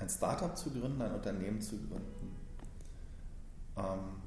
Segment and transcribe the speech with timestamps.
[0.00, 2.36] ein Startup zu gründen, ein Unternehmen zu gründen,
[3.76, 4.20] ähm,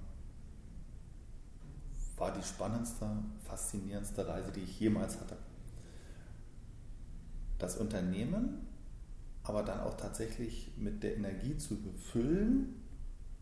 [2.18, 3.10] war die spannendste,
[3.44, 5.38] faszinierendste Reise, die ich jemals hatte.
[7.58, 8.68] Das Unternehmen
[9.44, 12.82] aber dann auch tatsächlich mit der Energie zu befüllen,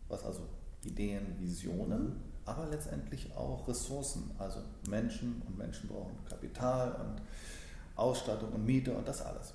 [0.08, 0.42] was also
[0.84, 7.22] Ideen, Visionen, aber letztendlich auch Ressourcen, also Menschen und Menschen brauchen Kapital und
[7.94, 9.54] Ausstattung und Miete und das alles.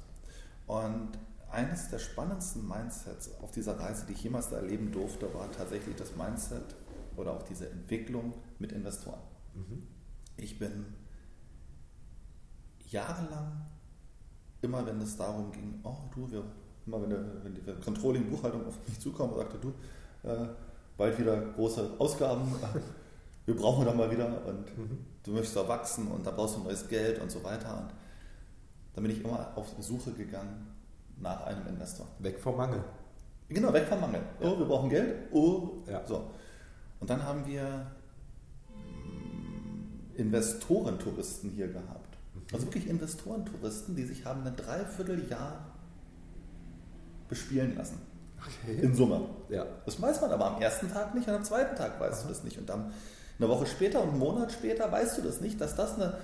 [0.67, 1.09] Und
[1.49, 5.95] eines der spannendsten Mindsets auf dieser Reise, die ich jemals da erleben durfte, war tatsächlich
[5.95, 6.75] das Mindset
[7.15, 9.19] oder auch diese Entwicklung mit Investoren.
[9.53, 9.87] Mhm.
[10.35, 10.85] Ich bin
[12.89, 13.65] jahrelang,
[14.61, 16.43] immer wenn es darum ging, oh du, wir,
[16.85, 19.69] immer wenn, der, wenn die Controlling, Buchhaltung auf mich zukam und sagte, du,
[20.27, 20.47] äh,
[20.97, 22.53] bald wieder große Ausgaben,
[23.45, 25.05] wir brauchen da mal wieder und mhm.
[25.23, 27.77] du möchtest da wachsen und da brauchst du neues Geld und so weiter.
[27.79, 27.93] Und
[28.93, 30.76] dann bin ich immer auf Suche gegangen
[31.19, 32.07] nach einem Investor.
[32.19, 32.83] Weg vom Mangel.
[33.49, 34.21] Genau, weg vom Mangel.
[34.41, 34.49] Ja.
[34.49, 35.15] Oh, wir brauchen Geld.
[35.31, 36.05] Oh, ja.
[36.05, 36.29] so.
[36.99, 37.87] Und dann haben wir
[38.69, 42.17] mm, Investorentouristen hier gehabt.
[42.33, 42.41] Mhm.
[42.53, 45.65] Also wirklich Investorentouristen, die sich haben ein Dreivierteljahr
[47.29, 48.01] bespielen lassen.
[48.39, 48.81] Okay.
[48.81, 49.21] In Summe.
[49.49, 49.65] Ja.
[49.85, 52.23] Das weiß man aber am ersten Tag nicht und am zweiten Tag weißt Aha.
[52.23, 52.57] du das nicht.
[52.57, 52.91] Und dann
[53.39, 56.17] eine Woche später und einen Monat später weißt du das nicht, dass das eine,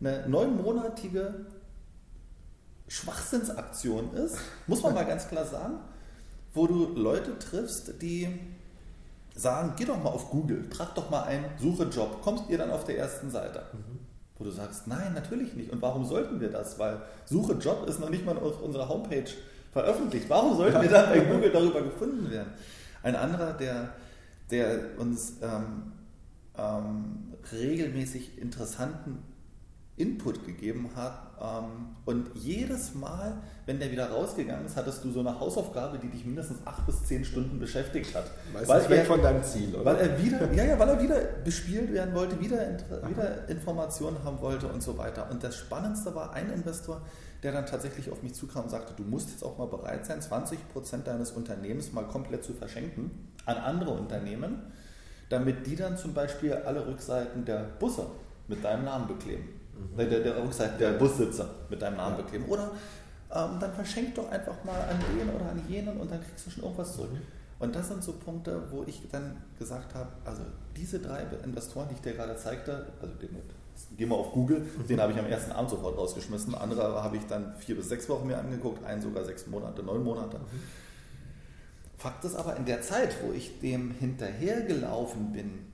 [0.00, 1.46] eine neunmonatige
[2.90, 5.78] Schwachsinnsaktion ist, muss man mal ganz klar sagen,
[6.52, 8.28] wo du Leute triffst, die
[9.32, 12.72] sagen, geh doch mal auf Google, trag doch mal ein, suche Job, kommst ihr dann
[12.72, 13.62] auf der ersten Seite.
[13.72, 14.00] Mhm.
[14.36, 15.70] Wo du sagst, nein, natürlich nicht.
[15.70, 16.80] Und warum sollten wir das?
[16.80, 19.30] Weil Suche Job ist noch nicht mal auf unserer Homepage
[19.72, 20.28] veröffentlicht.
[20.28, 22.50] Warum sollten wir dann bei Google darüber gefunden werden?
[23.04, 23.90] Ein anderer, der,
[24.50, 25.92] der uns ähm,
[26.58, 29.29] ähm, regelmäßig interessanten
[30.00, 31.30] Input gegeben hat.
[31.40, 36.08] Ähm, und jedes Mal, wenn der wieder rausgegangen ist, hattest du so eine Hausaufgabe, die
[36.08, 38.24] dich mindestens acht bis zehn Stunden beschäftigt hat.
[38.52, 39.84] Meistens weil weg von deinem Ziel, oder?
[39.84, 42.58] Weil er wieder, ja, ja, weil er wieder bespielt werden wollte, wieder,
[43.06, 45.30] wieder Informationen haben wollte und so weiter.
[45.30, 47.02] Und das Spannendste war ein Investor,
[47.42, 50.20] der dann tatsächlich auf mich zukam und sagte, du musst jetzt auch mal bereit sein,
[50.20, 53.10] 20 Prozent deines Unternehmens mal komplett zu verschenken
[53.46, 54.60] an andere Unternehmen,
[55.28, 58.06] damit die dann zum Beispiel alle Rückseiten der Busse
[58.48, 59.59] mit deinem Namen bekleben.
[59.92, 59.96] Mhm.
[59.96, 62.46] Der, der, Rückseite der Bussitzer mit deinem Namen bekleben.
[62.46, 62.70] Oder
[63.34, 66.50] ähm, dann verschenk doch einfach mal an den oder an jenen und dann kriegst du
[66.50, 67.12] schon irgendwas zurück.
[67.12, 67.20] Mhm.
[67.60, 70.42] Und das sind so Punkte, wo ich dann gesagt habe, also
[70.74, 73.36] diese drei Investoren, die ich dir gerade zeigte, also den,
[73.98, 74.86] geh mal auf Google, mhm.
[74.86, 76.54] den habe ich am ersten Abend sofort rausgeschmissen.
[76.54, 80.02] Andere habe ich dann vier bis sechs Wochen mir angeguckt, einen sogar sechs Monate, neun
[80.02, 80.40] Monate.
[81.98, 85.66] Fakt ist aber, in der Zeit, wo ich dem hinterhergelaufen bin,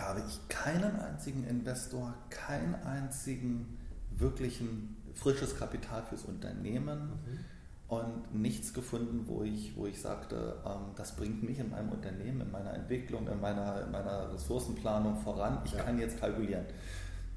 [0.00, 3.78] habe ich keinen einzigen Investor, keinen einzigen
[4.10, 7.44] wirklichen frisches Kapital fürs Unternehmen mhm.
[7.88, 12.40] und nichts gefunden, wo ich, wo ich sagte, ähm, das bringt mich in meinem Unternehmen,
[12.40, 15.58] in meiner Entwicklung, in meiner, in meiner Ressourcenplanung voran.
[15.64, 15.82] Ich ja.
[15.82, 16.64] kann jetzt kalkulieren.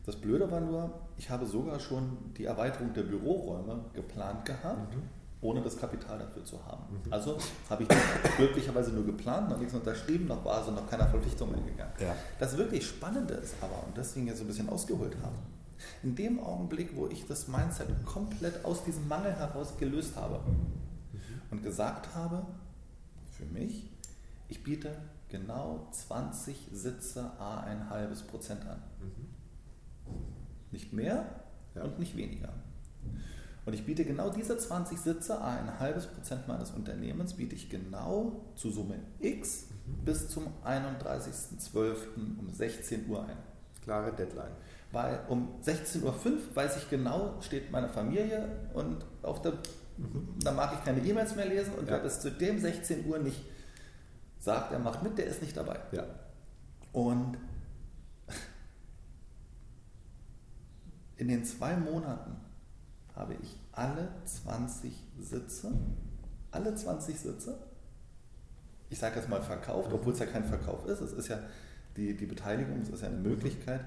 [0.05, 4.95] Das Blöde war nur, ich habe sogar schon die Erweiterung der Büroräume geplant gehabt.
[4.95, 6.83] Mhm ohne das Kapital dafür zu haben.
[7.03, 7.13] Mhm.
[7.13, 7.37] Also
[7.69, 7.89] habe ich
[8.37, 11.93] glücklicherweise nur geplant, noch nichts unterschrieben, noch war so noch keiner Verpflichtung eingegangen.
[11.99, 12.15] Ja.
[12.39, 15.35] Das wirklich Spannende ist aber, und deswegen jetzt so ein bisschen ausgeholt habe,
[16.03, 20.71] in dem Augenblick, wo ich das Mindset komplett aus diesem Mangel heraus gelöst habe mhm.
[21.49, 22.45] und gesagt habe,
[23.31, 23.89] für mich,
[24.47, 24.95] ich biete
[25.29, 28.83] genau 20 Sitze a ein halbes Prozent an.
[28.99, 30.13] Mhm.
[30.71, 31.25] Nicht mehr
[31.73, 31.83] ja.
[31.83, 32.53] und nicht weniger.
[33.65, 38.41] Und ich biete genau diese 20 Sitze, ein halbes Prozent meines Unternehmens, biete ich genau
[38.55, 40.05] zu Summe X mhm.
[40.05, 41.95] bis zum 31.12.
[42.39, 43.37] um 16 Uhr ein.
[43.83, 44.51] Klare Deadline.
[44.91, 46.11] Weil um 16.05 Uhr
[46.55, 49.53] weiß ich genau, steht meine Familie und auf der,
[49.97, 50.35] mhm.
[50.43, 51.93] da mag ich keine E-Mails mehr lesen und ja.
[51.93, 53.41] wer bis zu dem 16 Uhr nicht
[54.39, 55.79] sagt, er macht mit, der ist nicht dabei.
[55.91, 56.03] Ja.
[56.91, 57.37] Und
[61.17, 62.35] in den zwei Monaten
[63.15, 65.71] habe ich alle 20 Sitze,
[66.51, 67.57] alle 20 Sitze,
[68.89, 71.39] ich sage jetzt mal verkauft, obwohl es ja kein Verkauf ist, es ist ja
[71.95, 73.81] die, die Beteiligung, es ist ja eine Möglichkeit.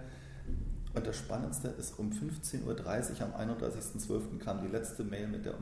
[0.95, 4.39] Und das Spannendste ist, um 15.30 Uhr am 31.12.
[4.39, 5.55] kam die letzte Mail mit, der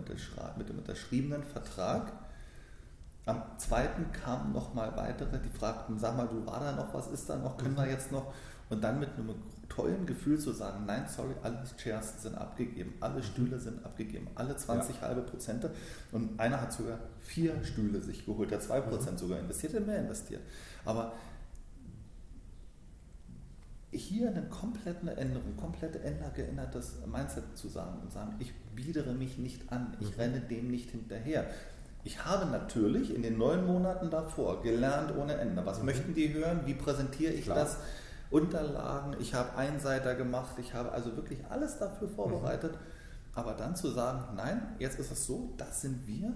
[0.59, 2.13] mit dem unterschriebenen Vertrag.
[3.25, 7.29] Am zweiten kamen nochmal weitere, die fragten, sag mal, du war da noch was, ist
[7.29, 7.91] da noch, können wir mhm.
[7.91, 8.33] jetzt noch?
[8.69, 9.35] Und dann mit einem
[9.69, 14.57] tollen Gefühl zu sagen, nein, sorry, alle Chairs sind abgegeben, alle Stühle sind abgegeben, alle
[14.57, 15.03] 20 ja.
[15.03, 15.71] halbe Prozente.
[16.11, 19.19] Und einer hat sogar vier Stühle sich geholt, der zwei Prozent mhm.
[19.19, 20.43] sogar investiert, der mehr investiert.
[20.85, 21.13] Aber
[23.93, 25.99] hier eine komplette Änderung, komplett
[26.35, 30.21] geändertes Mindset zu sagen und sagen, ich biedere mich nicht an, ich mhm.
[30.21, 31.47] renne dem nicht hinterher.
[32.05, 35.65] Ich habe natürlich in den neun Monaten davor gelernt ohne Ende.
[35.65, 35.87] Was mhm.
[35.87, 36.63] möchten die hören?
[36.65, 37.59] Wie präsentiere ich Klar.
[37.59, 37.79] das?
[38.31, 42.15] Unterlagen, ich habe Einseiter gemacht, ich habe also wirklich alles dafür mhm.
[42.15, 42.73] vorbereitet.
[42.73, 42.79] Mhm.
[43.35, 46.33] Aber dann zu sagen, nein, jetzt ist es so, das sind wir.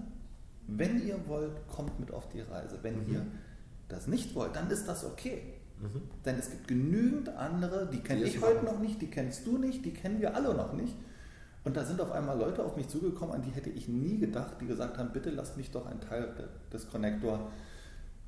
[0.67, 2.79] Wenn ihr wollt, kommt mit auf die Reise.
[2.81, 3.13] Wenn mhm.
[3.13, 3.25] ihr
[3.87, 5.41] das nicht wollt, dann ist das okay.
[5.79, 6.01] Mhm.
[6.25, 9.85] Denn es gibt genügend andere, die kenne ich heute noch nicht, die kennst du nicht,
[9.85, 10.95] die kennen wir alle noch nicht.
[11.67, 14.53] Und da sind auf einmal Leute auf mich zugekommen, an die hätte ich nie gedacht,
[14.61, 16.33] die gesagt haben, bitte lasst mich doch ein Teil
[16.71, 17.41] des Connector,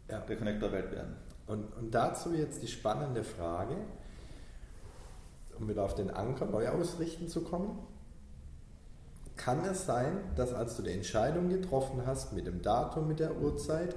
[0.10, 0.20] ja.
[0.20, 1.16] der Connector-Welt werden.
[1.48, 3.78] Und, und dazu jetzt die spannende Frage,
[5.58, 7.80] um wieder auf den Anker neu ausrichten zu kommen.
[9.38, 13.38] Kann es sein, dass als du die Entscheidung getroffen hast mit dem Datum, mit der
[13.38, 13.96] Uhrzeit,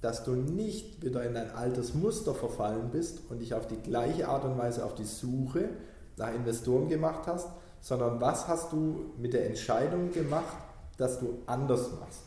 [0.00, 4.26] dass du nicht wieder in ein altes Muster verfallen bist und dich auf die gleiche
[4.26, 5.68] Art und Weise auf die Suche
[6.16, 7.46] nach Investoren gemacht hast,
[7.82, 10.56] sondern was hast du mit der Entscheidung gemacht,
[10.96, 12.22] dass du anders machst?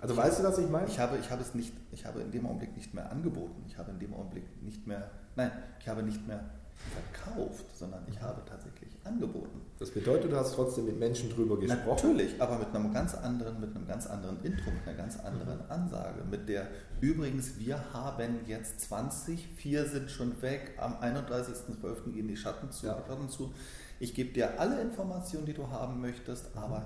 [0.00, 0.86] Also weißt du, was ich meine?
[0.86, 3.64] Ich habe, ich habe es nicht, ich habe in dem Augenblick nicht mehr angeboten.
[3.66, 5.50] Ich habe in dem Augenblick nicht mehr, nein,
[5.80, 6.44] ich habe nicht mehr
[6.76, 9.60] verkauft, sondern ich habe tatsächlich angeboten.
[9.78, 12.10] Das bedeutet, du hast trotzdem mit Menschen drüber gesprochen?
[12.14, 15.58] Natürlich, aber mit einem ganz anderen, mit einem ganz anderen Intro, mit einer ganz anderen
[15.58, 15.70] mhm.
[15.70, 16.22] Ansage.
[16.30, 16.68] Mit der,
[17.00, 22.12] übrigens, wir haben jetzt 20, vier sind schon weg, am 31.12.
[22.12, 23.02] gehen die Schatten zu, ja.
[23.06, 23.52] Schatten zu.
[24.00, 26.84] Ich gebe dir alle Informationen, die du haben möchtest, aber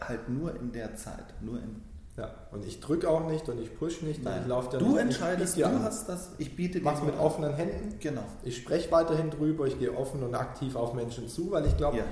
[0.00, 1.82] halt nur in der Zeit, nur in
[2.16, 4.34] ja, und ich drücke auch nicht und ich push nicht Nein.
[4.34, 5.82] und ich laufe Du entscheidest, du an.
[5.82, 6.84] hast das, ich biete dir.
[6.84, 7.98] Mach's mit offenen Händen.
[8.00, 8.22] Genau.
[8.42, 11.96] Ich spreche weiterhin drüber, ich gehe offen und aktiv auf Menschen zu, weil ich glaube,
[11.98, 12.04] ja.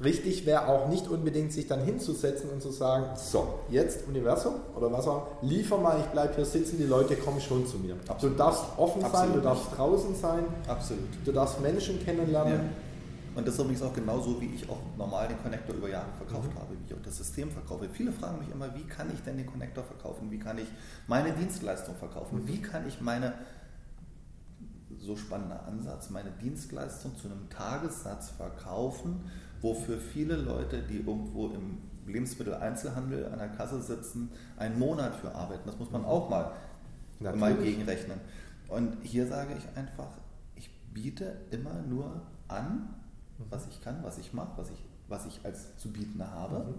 [0.00, 4.92] richtig wäre auch nicht unbedingt sich dann hinzusetzen und zu sagen, so, jetzt Universum oder
[4.92, 7.96] was auch, liefer mal, ich bleibe hier sitzen, die Leute kommen schon zu mir.
[8.06, 8.34] Absolut.
[8.36, 9.26] Du darfst offen Absolut.
[9.26, 10.44] sein, du darfst draußen sein.
[10.68, 11.08] Absolut.
[11.24, 12.52] Du darfst Menschen kennenlernen.
[12.52, 12.87] Ja.
[13.38, 16.52] Und das ist übrigens auch genauso, wie ich auch normal den Connector über Jahre verkauft
[16.52, 16.58] mhm.
[16.58, 17.88] habe, wie ich auch das System verkaufe.
[17.88, 20.28] Viele fragen mich immer, wie kann ich denn den Connector verkaufen?
[20.32, 20.66] Wie kann ich
[21.06, 22.42] meine Dienstleistung verkaufen?
[22.42, 22.48] Mhm.
[22.48, 23.34] Wie kann ich meine,
[24.98, 29.30] so spannender Ansatz, meine Dienstleistung zu einem Tagessatz verkaufen,
[29.60, 35.62] wofür viele Leute, die irgendwo im Lebensmitteleinzelhandel an der Kasse sitzen, einen Monat für arbeiten.
[35.64, 36.08] Das muss man mhm.
[36.08, 36.54] auch mal,
[37.20, 38.18] mal gegenrechnen.
[38.66, 40.10] Und hier sage ich einfach,
[40.56, 42.97] ich biete immer nur an,
[43.50, 46.64] was ich kann, was ich mache, was ich, was ich als zu bieten habe.
[46.64, 46.74] Mhm.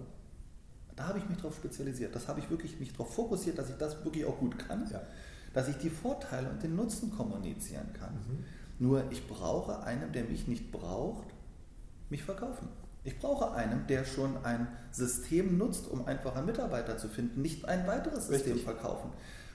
[0.96, 2.14] Da habe ich mich darauf spezialisiert.
[2.14, 5.00] Das habe ich wirklich mich darauf fokussiert, dass ich das wirklich auch gut kann, ja.
[5.54, 8.12] dass ich die Vorteile und den Nutzen kommunizieren kann.
[8.14, 8.44] Mhm.
[8.78, 11.28] Nur ich brauche einen, der mich nicht braucht,
[12.08, 12.68] mich verkaufen.
[13.02, 17.86] Ich brauche einen, der schon ein System nutzt, um einfache Mitarbeiter zu finden, nicht ein
[17.86, 18.64] weiteres System Richtig.
[18.64, 19.10] verkaufen.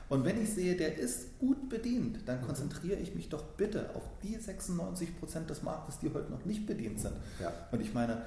[0.07, 4.03] Und wenn ich sehe, der ist gut bedient, dann konzentriere ich mich doch bitte auf
[4.21, 7.15] die 96 Prozent des Marktes, die heute noch nicht bedient sind.
[7.41, 7.51] Ja.
[7.71, 8.21] Und ich meine,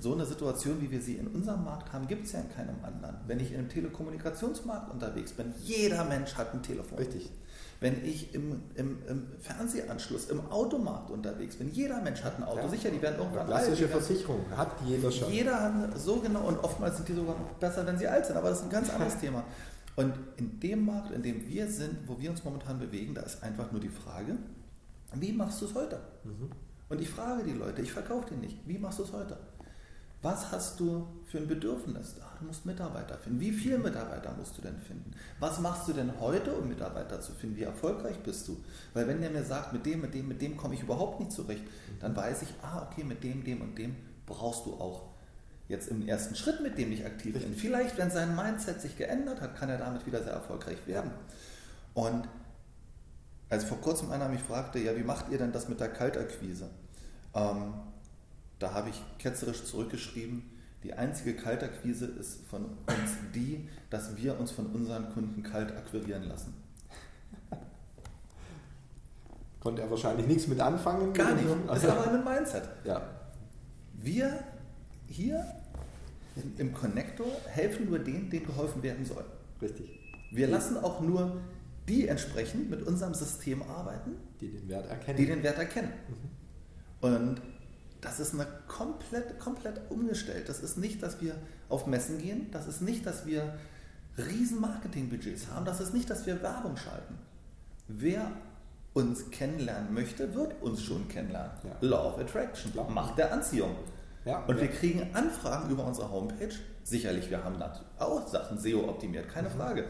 [0.00, 2.76] so eine Situation, wie wir sie in unserem Markt haben, gibt es ja in keinem
[2.82, 3.16] anderen.
[3.26, 6.98] Wenn ich im Telekommunikationsmarkt unterwegs bin, jeder Mensch hat ein Telefon.
[6.98, 7.30] Richtig.
[7.80, 12.60] Wenn ich im, im, im Fernsehanschluss, im Automarkt unterwegs bin, jeder Mensch hat ein Auto.
[12.60, 12.68] Ja.
[12.68, 13.92] Sicher, die werden irgendwann Klassische alt.
[13.92, 15.30] Versicherung hat jeder schon.
[15.30, 18.36] Jeder hat so genau und oftmals sind die sogar noch besser, wenn sie alt sind,
[18.36, 19.44] aber das ist ein ganz anderes Thema.
[19.96, 23.42] Und in dem Markt, in dem wir sind, wo wir uns momentan bewegen, da ist
[23.42, 24.36] einfach nur die Frage,
[25.14, 26.00] wie machst du es heute?
[26.24, 26.50] Mhm.
[26.88, 29.38] Und ich frage die Leute, ich verkaufe die nicht, wie machst du es heute?
[30.22, 32.16] Was hast du für ein Bedürfnis?
[32.24, 33.38] Ach, du musst Mitarbeiter finden.
[33.38, 35.12] Wie viele Mitarbeiter musst du denn finden?
[35.38, 37.56] Was machst du denn heute, um Mitarbeiter zu finden?
[37.56, 38.56] Wie erfolgreich bist du?
[38.92, 41.32] Weil wenn der mir sagt, mit dem, mit dem, mit dem komme ich überhaupt nicht
[41.32, 41.62] zurecht,
[42.00, 43.94] dann weiß ich, ah, okay, mit dem, dem und dem
[44.26, 45.15] brauchst du auch
[45.68, 47.54] jetzt im ersten Schritt, mit dem ich aktiv bin.
[47.54, 51.10] Vielleicht, wenn sein Mindset sich geändert hat, kann er damit wieder sehr erfolgreich werden.
[51.94, 52.28] Und
[53.48, 56.70] als vor kurzem einer mich fragte, ja, wie macht ihr denn das mit der Kaltakquise?
[57.34, 57.74] Ähm,
[58.58, 60.42] da habe ich ketzerisch zurückgeschrieben,
[60.82, 66.24] die einzige Kaltakquise ist von uns die, dass wir uns von unseren Kunden kalt akquirieren
[66.24, 66.54] lassen.
[69.60, 71.12] Konnte er wahrscheinlich nichts mit anfangen?
[71.12, 71.48] Gar nicht.
[71.66, 72.62] Das ist aber ein Mindset.
[72.84, 73.02] Ja.
[73.94, 74.38] Wir
[75.08, 75.44] hier
[76.58, 79.24] im Connector helfen nur denen, denen geholfen werden soll.
[79.62, 79.98] Richtig.
[80.30, 81.40] Wir lassen auch nur
[81.88, 85.16] die entsprechend mit unserem System arbeiten, die den Wert erkennen.
[85.16, 85.92] Die den Wert erkennen.
[86.08, 87.08] Mhm.
[87.08, 87.42] Und
[88.00, 90.48] das ist eine komplett, komplett umgestellt.
[90.48, 91.36] Das ist nicht, dass wir
[91.68, 93.58] auf Messen gehen, das ist nicht, dass wir
[94.18, 97.18] riesen Marketingbudgets haben, das ist nicht, dass wir Werbung schalten.
[97.88, 98.32] Wer
[98.94, 101.52] uns kennenlernen möchte, wird uns schon kennenlernen.
[101.64, 101.76] Ja.
[101.80, 102.72] Law of Attraction.
[102.88, 103.76] Macht der Anziehung.
[104.26, 104.62] Ja, und ja.
[104.62, 106.52] wir kriegen Anfragen über unsere Homepage.
[106.82, 107.62] Sicherlich, wir haben
[107.98, 109.54] auch Sachen SEO optimiert, keine mhm.
[109.54, 109.84] Frage.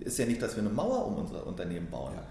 [0.00, 2.14] Ist ja nicht, dass wir eine Mauer um unser Unternehmen bauen.
[2.16, 2.22] Ja.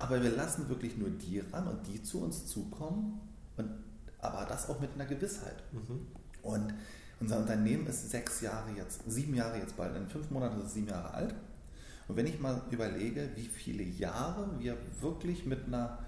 [0.00, 3.20] Aber wir lassen wirklich nur die ran und die zu uns zukommen.
[3.56, 3.70] Und,
[4.18, 5.62] aber das auch mit einer Gewissheit.
[5.72, 6.06] Mhm.
[6.42, 6.74] Und,
[7.20, 10.74] Unser Unternehmen ist sechs Jahre jetzt, sieben Jahre jetzt bald, in fünf Monaten ist es
[10.74, 11.34] sieben Jahre alt.
[12.08, 16.00] Und wenn ich mal überlege, wie viele Jahre wir wirklich mit einer,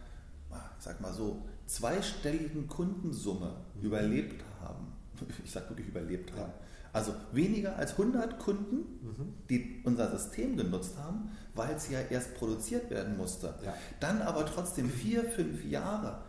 [0.50, 3.82] ich sag mal so, zweistelligen Kundensumme mhm.
[3.82, 4.95] überlebt haben,
[5.44, 6.52] ich sag wirklich überlebt haben,
[6.92, 9.34] also weniger als 100 Kunden, mhm.
[9.50, 13.54] die unser System genutzt haben, weil es ja erst produziert werden musste.
[13.64, 13.74] Ja.
[14.00, 16.20] Dann aber trotzdem vier, fünf Jahre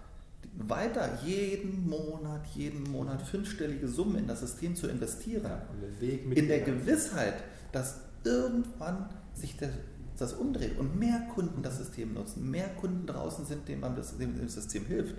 [0.58, 5.44] weiter jeden Monat, jeden Monat fünfstellige Summen in das System zu investieren.
[5.44, 5.62] Ja,
[6.02, 7.36] in der Gewissheit,
[7.72, 9.70] dass irgendwann sich der,
[10.18, 14.18] das umdreht und mehr Kunden das System nutzen, mehr Kunden draußen sind, denen man das,
[14.18, 15.16] dem, dem System hilft.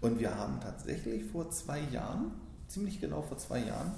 [0.00, 2.32] Und wir haben tatsächlich vor zwei Jahren,
[2.68, 3.92] ziemlich genau vor zwei Jahren,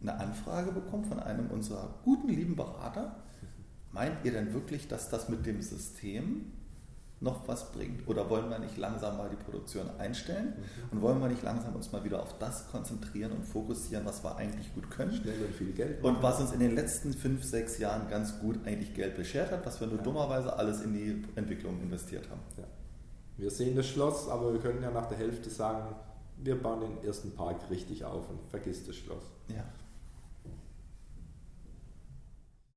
[0.00, 3.16] eine Anfrage bekommen von einem unserer guten, lieben Berater.
[3.92, 6.52] Meint ihr denn wirklich, dass das mit dem System
[7.20, 8.06] noch was bringt?
[8.06, 10.92] Oder wollen wir nicht langsam mal die Produktion einstellen mhm.
[10.92, 14.36] und wollen wir nicht langsam uns mal wieder auf das konzentrieren und fokussieren, was wir
[14.36, 15.12] eigentlich gut können?
[15.12, 16.02] Schnell und viel Geld.
[16.02, 16.16] Machen.
[16.16, 19.64] Und was uns in den letzten fünf, sechs Jahren ganz gut eigentlich Geld beschert hat,
[19.64, 20.02] was wir nur ja.
[20.02, 22.40] dummerweise alles in die Entwicklung investiert haben.
[22.58, 22.64] Ja.
[23.36, 25.94] Wir sehen das Schloss, aber wir können ja nach der Hälfte sagen,
[26.36, 29.24] wir bauen den ersten Park richtig auf und vergiss das Schloss.
[29.48, 29.64] Ja.